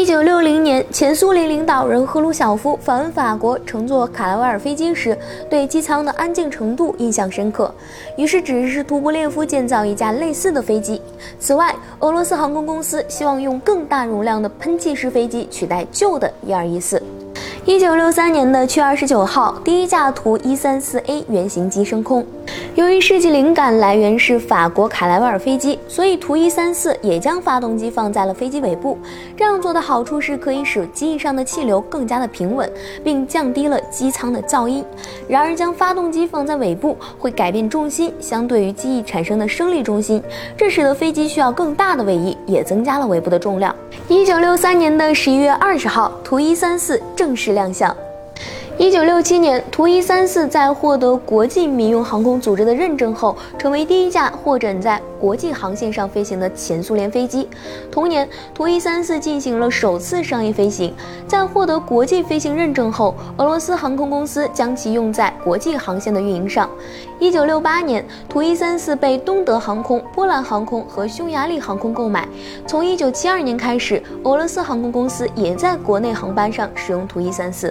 [0.00, 5.14] 一九六零年，前苏联领导人赫鲁晓夫访问法国，乘坐卡拉瓦尔飞机时，
[5.50, 7.70] 对机舱的安静程度印象深刻，
[8.16, 11.02] 于是指示图波列夫建造一架类似的飞机。
[11.38, 17.02] 此外，俄罗斯航空公司希望用更大容量的喷气式飞机取代旧的一二一四。
[17.70, 22.26] 一九六三年的七月二十九号，第一架图一三四 A 原型机升空。
[22.74, 28.98] 由于设计灵感来源是法国卡莱维尔飞机，所以图一三四也将发动机放在了飞机尾部。
[29.36, 32.68] 这样做的好处是可以使机翼上的气流更加的平稳，
[33.04, 34.84] 并降低了机舱的噪音。
[35.28, 40.20] 然而，将发动机放在尾部会改变重心相对于机翼产生的升力中心，
[40.56, 43.72] 这使得飞机需要更大的尾翼，也增加了尾部的重量。
[44.08, 48.09] 一九六三年的十一月二十号，图一三四正式亮相。
[48.80, 57.46] 一九六七年，图一三四在获得国际民用航空组织的认证后，成为第一架获准在国际航线上飞行的前苏联飞机。
[57.90, 60.94] 同年，图一三四进行了首次商业飞行。
[61.28, 66.66] 在获得国际飞行认证后，俄罗斯航空公司将其用在国际航线的运营上。
[67.18, 72.26] 一九六八年，图一三四被东德航空、波兰航空和匈牙利航空购买。
[72.66, 77.70] 从一九七二年开始，俄罗斯航空公司也在国内航班上使用图一三四。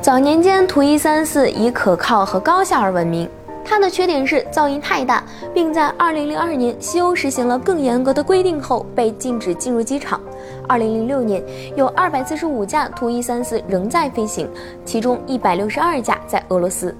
[0.00, 3.28] 早年间，图一三四以可靠和高效而闻名。
[3.64, 10.20] 它的缺点是噪音太大，并在2002年西欧实行了更严格的规定后被禁止进入机场。
[10.68, 11.42] 2006年，
[11.74, 14.46] 有245架图一三四仍在飞行，
[14.84, 16.94] 其中162架在俄罗斯。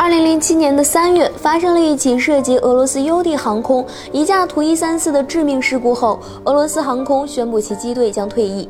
[0.00, 8.68] 二零零七年的三月，发生了一起涉及俄罗斯优地航空一架图一三四的致命事故后，俄罗斯航空宣布其机队将退役，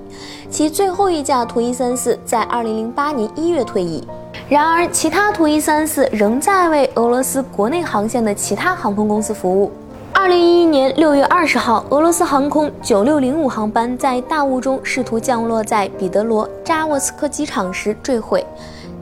[0.48, 4.08] 其最后一架图一三四在二零零八年一月退役。
[4.48, 9.70] 然而，其他图一三四仍在为俄罗斯国内航线的其他航空公司服务。
[10.14, 18.44] 二零一一年六月二十号，俄罗斯航空九六零五航班在大雾中试图降落在彼得罗扎沃斯克机场时坠毁。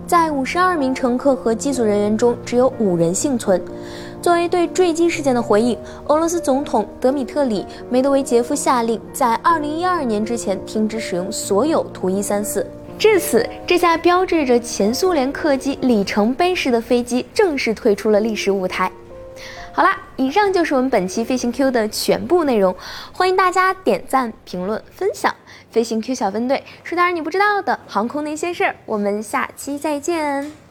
[0.06, 3.60] 在五十二名乘客和机组人员中，只有五人幸存。
[4.22, 12.64] 作为对坠机事件的回应，俄罗斯总统德米特里·梅德韦杰夫下令在二零一二年之前停止使用所有图一三四。
[12.96, 18.90] 至此，这架标志着前苏联客机里程碑式的飞机正式退出了历史舞台。
[19.77, 22.75] 好啦，以上就是我们本期飞行 Q 的全部内容，
[23.13, 25.35] 欢迎大家点赞、评论、分享。
[25.70, 30.65] 飞行 Q 小分队，说点你不知道的航空那些事儿，我们下期再见。